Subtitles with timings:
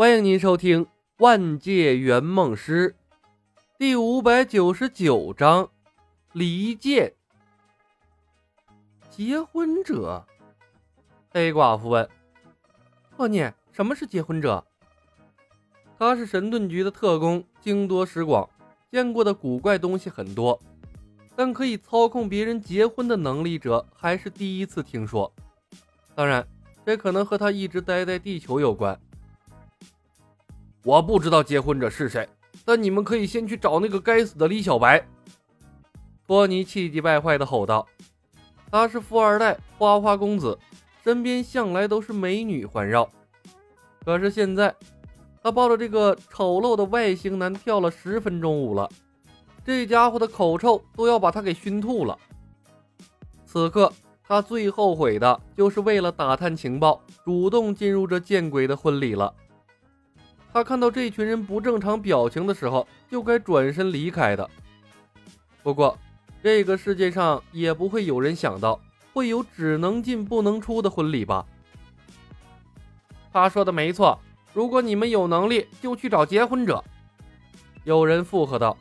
[0.00, 0.86] 欢迎您收听
[1.18, 2.96] 《万界圆梦师》
[3.76, 5.64] 第五百九十九章
[6.32, 7.12] 《离间》。
[9.10, 10.24] 结婚者？
[11.30, 12.08] 黑寡妇问。
[13.14, 14.64] 霍念，什么是结婚者？
[15.98, 18.48] 他是神盾局的特工，经多识广，
[18.90, 20.58] 见过的古怪东西很多，
[21.36, 25.30] 但可以操控别人结婚的能力者还是第一次听说。
[26.14, 26.48] 当然，
[26.86, 28.98] 这可能和他一直待在地球有关。
[30.82, 32.26] 我不知道结婚者是谁，
[32.64, 35.06] 但你们可以先去找那个该死的李小白。
[36.26, 37.86] 托尼气急败坏地吼道
[38.70, 40.58] ：“他是富二代，花花公子，
[41.04, 43.10] 身边向来都是美女环绕。
[44.04, 44.74] 可是现在，
[45.42, 48.88] 他抱着这个丑陋的外星男跳了十分钟舞了，
[49.62, 52.16] 这家伙的口臭都要把他给熏吐了。
[53.44, 59.34] 此刻，他最后悔的就是为了打探情报，主动进入这见鬼的婚礼了。”
[60.52, 64.48] 他看到这群人不正常表情的时候，就该转身离开的。
[65.62, 65.96] 不过，
[66.42, 68.80] 这个世界上也不会有人想到
[69.12, 71.44] 会有只能进不能出的婚礼吧？
[73.32, 74.18] 他说的没错，
[74.52, 76.82] 如果你们有能力，就去找结婚者。
[77.84, 78.76] 有人附和道：“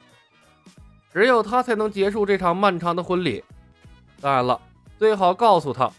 [1.14, 3.44] 只有他才能结束这场漫长的婚礼。
[4.20, 4.60] 当然了，
[4.98, 5.92] 最好告诉他，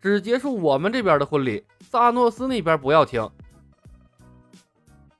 [0.00, 3.30] 只结束我们这边的婚礼，萨诺斯那边不要停。”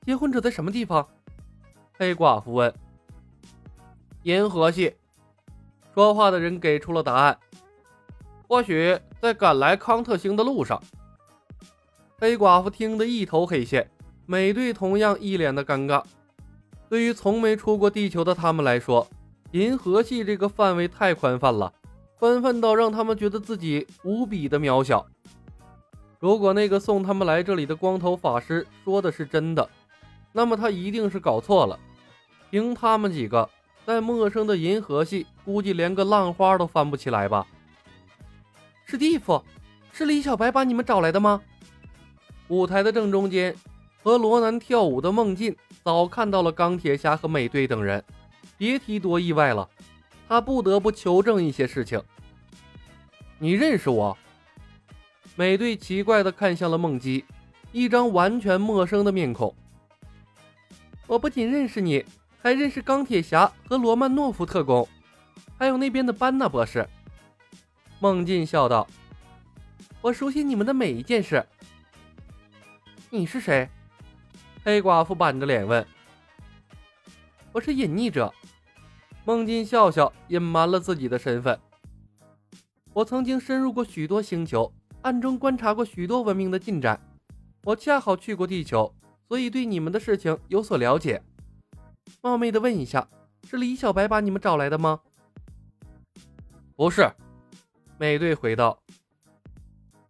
[0.05, 1.07] 结婚者在什么地方？
[1.97, 2.73] 黑寡妇问。
[4.23, 4.93] 银河系。
[5.93, 7.37] 说话的人给出了答案。
[8.47, 10.81] 或许在赶来康特星的路上。
[12.19, 13.89] 黑寡妇听得一头黑线，
[14.25, 16.03] 美队同样一脸的尴尬。
[16.89, 19.07] 对于从没出过地球的他们来说，
[19.51, 21.71] 银河系这个范围太宽泛了，
[22.19, 25.05] 宽泛到让他们觉得自己无比的渺小。
[26.19, 29.67] 如果那个送他们来这里的光头法师说的是真的，
[30.33, 31.79] 那么他一定是搞错了。
[32.49, 33.49] 凭他们几个
[33.85, 37.47] 在陌生的银河系，估计连个浪花都翻不起来吧？
[38.85, 39.41] 史蒂夫，
[39.91, 41.41] 是李小白把你们找来的吗？
[42.49, 43.55] 舞台的正中间，
[44.03, 48.03] 和罗南跳舞的梦境早看到了钢铁侠和美队等人，
[48.57, 49.67] 别提多意外了。
[50.27, 52.01] 他不得不求证一些事情。
[53.39, 54.17] 你认识我？
[55.35, 57.25] 美队奇怪地看向了梦姬，
[57.71, 59.53] 一张完全陌生的面孔。
[61.05, 62.05] 我不仅认识你，
[62.41, 64.87] 还认识钢铁侠和罗曼诺夫特工，
[65.57, 66.87] 还有那边的班纳博士。
[67.99, 68.87] 孟进笑道
[70.01, 71.45] ：“我熟悉你们的每一件事。”
[73.11, 73.69] 你是谁？
[74.63, 75.85] 黑寡妇板着脸问。
[77.51, 78.33] “我是隐匿者。”
[79.25, 81.59] 孟进笑笑，隐瞒了自己的身份。
[82.93, 86.99] 我曾经深入过许多星球，暗中观察过许多文明的进展。
[87.63, 88.93] 我恰好去过地球。
[89.33, 91.23] 所以对你们的事情有所了解，
[92.21, 93.09] 冒昧的问一下，
[93.49, 95.01] 是李小白把你们找来的吗？
[96.75, 97.11] 不是，
[97.97, 98.83] 美队回道。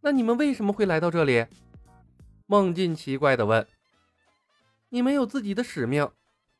[0.01, 1.45] 那你们为什么会来到这里？
[2.47, 3.65] 孟进奇怪的问。
[4.89, 6.11] 你们有自己的使命，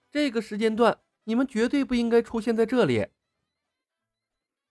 [0.09, 3.07] 这个时间段你们绝对不应该出现在这里。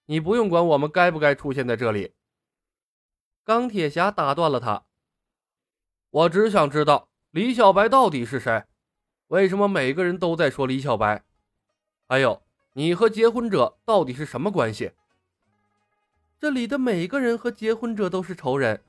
[0.06, 2.14] 你不用管我们该不该出现在这里。
[3.44, 4.86] 钢铁侠打断了他。
[6.08, 7.10] 我只想知道。
[7.32, 8.62] 李小白到底是谁？
[9.28, 11.22] 为什么每个人都在说李小白？
[12.06, 12.42] 还有，
[12.74, 14.92] 你和结婚者到底是什么关系？
[16.38, 18.82] 这里的每个人和结婚者都是仇人。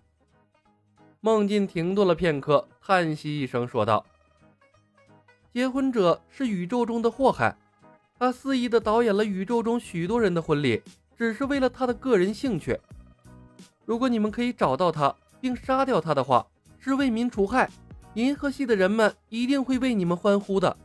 [1.22, 4.06] 孟进停顿了片刻，叹息一声说道
[5.54, 7.56] ：“结婚者是宇宙中的祸害，
[8.20, 10.84] 他肆意的导演了宇宙中许多人的婚礼，
[11.18, 12.78] 只是为了他的个人兴趣。
[13.86, 16.46] 如果你们可以找到他并杀掉他的话，
[16.78, 17.72] 是为民除害。”
[18.16, 20.78] 银河系的人们一定会为你们欢呼的。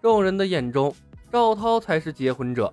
[0.00, 0.94] 众人的眼中，
[1.32, 2.72] 赵涛才是结婚者。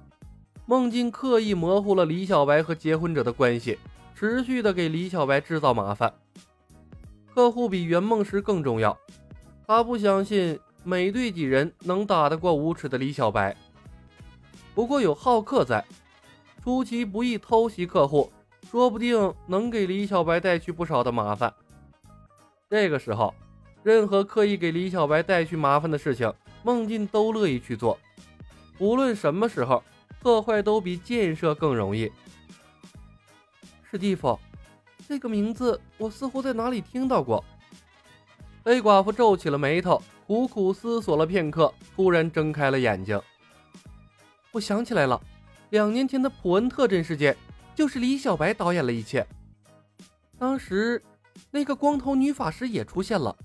[0.66, 3.80] 孟进刻意模糊了李小白和结婚者的关系，
[4.14, 6.14] 持续的给李小白制造麻烦。
[7.34, 8.98] 客户比圆梦师更重要，
[9.66, 13.56] 他不相信美队几人能打得过无耻的李小白。
[14.76, 15.84] 不过有浩克在，
[16.62, 18.32] 出其不意偷袭客户，
[18.70, 21.54] 说不定能给李小白带去不少的麻烦。
[22.70, 23.34] 这个时候，
[23.82, 26.32] 任何刻意给李小白带去麻烦的事情，
[26.64, 27.98] 孟进都乐意去做。
[28.78, 29.82] 无论什么时候，
[30.20, 32.12] 破坏都比建设更容易。
[33.90, 34.38] 史蒂夫，
[35.08, 37.42] 这个名字我似乎在哪里听到过。
[38.66, 43.18] 黑寡妇皱起了眉头，苦苦思索了片刻，突然睁开了眼睛。
[44.52, 45.22] 我想起来了，
[45.70, 47.38] 两年前的普恩特镇事件，
[47.74, 49.26] 就是李小白导演了一切。
[50.38, 51.02] 当时。
[51.52, 53.36] 那个光头女法师也出现了，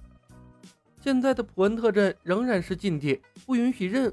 [1.00, 4.12] 现在的普恩特镇仍然是禁地，不允许任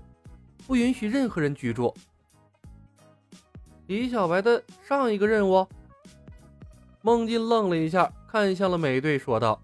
[0.66, 1.94] 不允许任何人居住。
[3.88, 5.68] 李小白的上一个任务，
[7.02, 9.60] 孟进愣了一下，看向了美队，说道：“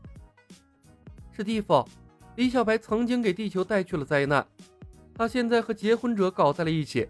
[1.32, 1.88] 史蒂夫，
[2.36, 4.46] 李小白曾经给地球带去了灾难，
[5.14, 7.08] 他现在和结婚者搞在了一起，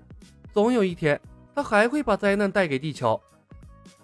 [0.52, 1.20] 总有一天
[1.54, 3.22] 他还会把灾难带给地球，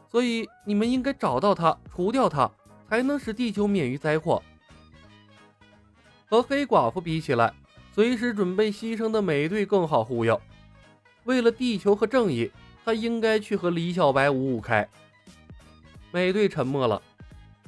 [0.08, 2.50] 所以你们应该找到他，除掉他，
[2.92, 4.44] 才能使地球免于灾祸。”
[6.30, 7.52] 和黑寡妇比起来，
[7.96, 10.40] 随时准备牺牲的美队更好忽悠。
[11.24, 12.52] 为了地球和正义。
[12.84, 14.90] 他应该去和李小白五五开。
[16.10, 17.00] 美队沉默了，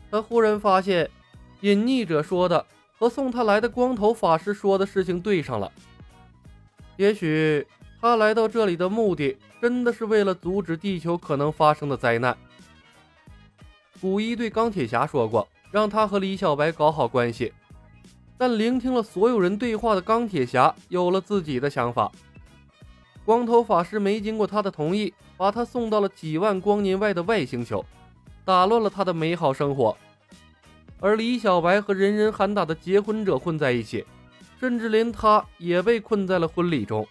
[0.09, 1.07] 他忽然发现，
[1.61, 2.65] 隐匿者说的
[2.97, 5.71] 和送他来的光头法师说的事情对上了。
[6.97, 7.63] 也许
[8.01, 12.35] 他来到这里的目的，真的是为了阻止地球可能发生的灾难。
[14.03, 17.53] 古一对钢铁侠说过，让他和李小白搞好关系。
[18.37, 22.11] 但聆听了所有人对话的钢铁侠，有了自己的想法。
[23.23, 27.85] 光头法师没经过他的同意，把他送到了几万光年外的外星球，
[28.43, 29.97] 打乱了他的美好生活。
[30.99, 34.05] 而李小白和人人喊打的结婚者混在一起，
[34.59, 37.07] 甚至连他也被困在了婚礼中。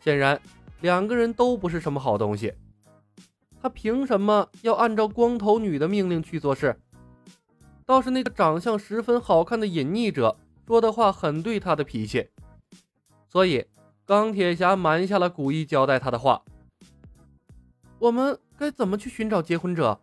[0.00, 0.40] 显然，
[0.80, 2.52] 两个人都不是什么好东西。
[3.60, 6.78] 他凭什么要按照光头女的命令去做事？
[7.84, 12.28] 倒是那个长相十分好看的隐匿者说的话很对他的脾气，
[13.28, 13.66] 所以。
[14.06, 16.42] 钢铁侠瞒下了古一交代他的话。
[17.98, 20.00] 我们该怎么去寻找结婚者？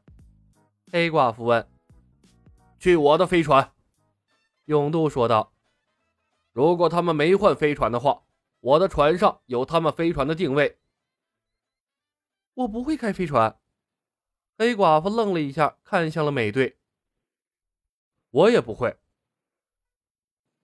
[0.91, 1.67] 黑寡妇问。
[2.77, 3.71] 去我的飞船，
[4.65, 5.51] 永渡说道。
[6.53, 8.21] 如果他们没换飞船的话，
[8.59, 10.77] 我的船上有他们飞船的定位。
[12.55, 13.57] 我不会开飞船。
[14.57, 16.77] 黑寡妇愣了一下，看向了美队。
[18.31, 18.97] 我也不会。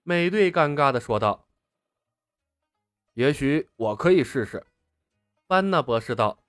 [0.04, 1.48] 美队尴尬的说道。
[3.14, 4.66] 也许我可以试试，
[5.46, 6.40] 班纳博士道。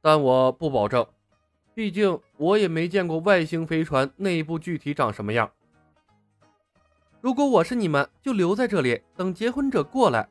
[0.00, 1.06] 但我不保证，
[1.72, 5.52] 毕竟我也没见过外星飞船内部具体长什么样。
[7.20, 10.28] 如果我是你们，就留在这里等结婚者过来，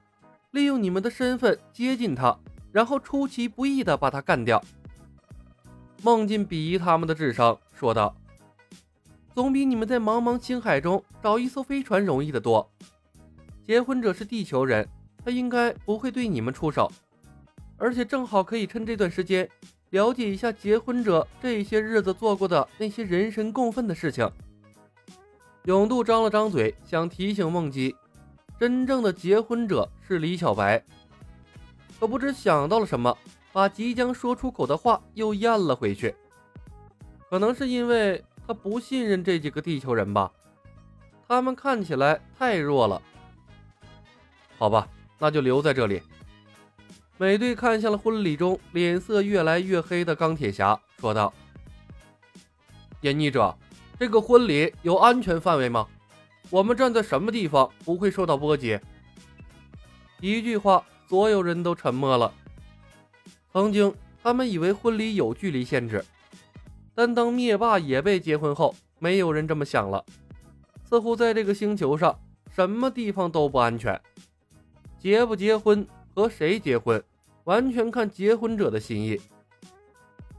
[0.51, 2.37] 利用你们的身份接近他，
[2.73, 4.61] 然后出其不意的把他干掉。
[6.01, 8.13] 梦境鄙夷他们的智商，说道
[9.33, 12.69] ：“总比你们在茫茫星海中找一艘飞船容易得多。
[13.65, 14.85] 结婚者是地球人。”
[15.25, 16.91] 他应该不会对你们出手，
[17.77, 19.49] 而且正好可以趁这段时间
[19.91, 24.29] 了解一下结婚者这些日子做过的那些人神共愤的事情。
[25.63, 27.95] 永渡张了张嘴，想提醒梦姬，
[28.59, 30.83] 真正的结婚者是李小白，
[32.03, 33.17] 可不知想到了什么，
[33.53, 36.13] 把即将说出口的话又咽了回去。
[37.29, 40.29] 可能是因为他不信任这几个地球人吧，
[41.25, 43.01] 他们看起来太弱了。
[44.57, 44.85] 好吧。
[45.17, 46.03] 那就留在这里。
[47.17, 51.33] 美队看向了婚礼中脸色越来越黑的钢铁侠，说道
[52.99, 53.57] ：“隐匿者，
[53.97, 55.87] 这个婚礼有安全范围吗？
[56.49, 58.77] 我们站在什么地方不会受到波及？”
[60.19, 62.33] 一句话，所有人都沉默了。
[63.51, 63.93] 曾经，
[64.23, 66.03] 他们以为婚礼有距离限制，
[66.95, 70.03] 但当灭霸也被结婚后，没有人这么想了。
[70.83, 72.19] 似乎在这个星球上，
[72.55, 74.01] 什么地方都不安全。
[74.97, 76.99] 结不结婚和谁结婚，
[77.43, 79.21] 完全看结婚者的心意。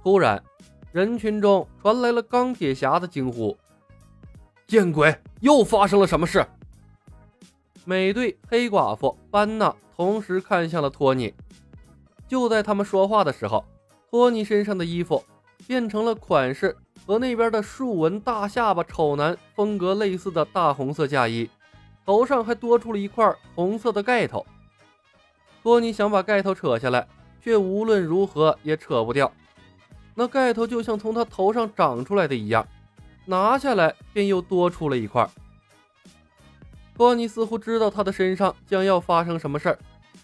[0.02, 0.42] 突然，
[0.90, 3.56] 人群中传来了钢铁侠的惊呼
[4.66, 5.16] ：“见鬼！
[5.38, 6.44] 又发生了什么事？”
[7.84, 11.32] 美队、黑寡妇、班纳同时看向了托尼。
[12.26, 13.64] 就在他们说话的时候，
[14.10, 15.22] 托尼身上的衣服
[15.66, 16.76] 变成了款式
[17.06, 21.48] 和那边的竖纹大下巴丑男风格类似的大红色嫁衣，
[22.06, 24.44] 头上还多出了一块红色的盖头。
[25.62, 27.06] 托尼想把盖头扯下来，
[27.42, 29.30] 却无论如何也扯不掉。
[30.14, 32.66] 那盖头就像从他头上长出来的一样，
[33.26, 35.28] 拿下来便又多出了一块。
[36.94, 39.78] 托尼似乎知道他的身上将要发生什么事儿，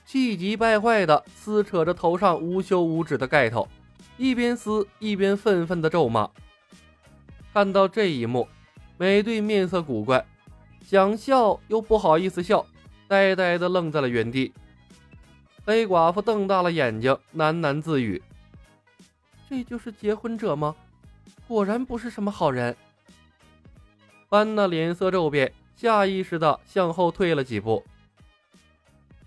[0.07, 3.69] 气急败坏地撕扯着头上无休无止的盖头，
[4.17, 6.31] 一边撕一边愤愤地咒骂。
[7.53, 8.47] 看到这一幕，
[8.97, 10.25] 美队面色古怪，
[10.87, 12.65] 想笑又不好意思笑，
[13.09, 14.53] 呆呆地愣在了原地。
[15.67, 18.23] 黑寡妇瞪大了眼睛，喃喃自语
[19.50, 20.75] ：“这就是结婚者吗？
[21.49, 22.77] 果然不是什么好人。”
[24.31, 27.83] 班纳脸色骤变，下意识的向后退了几步。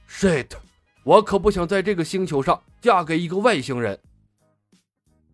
[0.08, 0.52] shit
[1.04, 4.00] 我可不想在这个星球上嫁给一个外星人。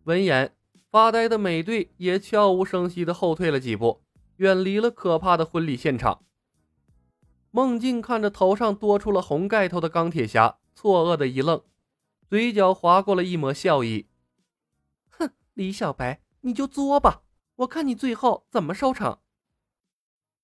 [0.06, 0.56] 闻言，
[0.90, 4.00] 发呆的美队也悄无声息的后退了几步，
[4.38, 6.24] 远离了可怕的婚礼现场。
[7.52, 11.62] 梦境看着头上多出了红盖头的钢铁侠，错愕的一愣，
[12.30, 14.08] 嘴角划过了一抹笑意。
[15.10, 17.24] 哼，李小白，你就作吧，
[17.58, 19.20] 我看你最后怎么收场。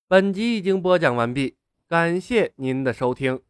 [0.08, 1.56] 本集已经播讲完毕
[1.88, 3.40] 感谢您的收听。